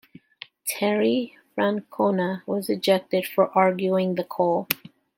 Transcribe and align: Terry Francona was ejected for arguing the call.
Terry 0.65 1.37
Francona 1.55 2.41
was 2.47 2.71
ejected 2.71 3.27
for 3.27 3.55
arguing 3.55 4.15
the 4.15 4.23
call. 4.23 4.67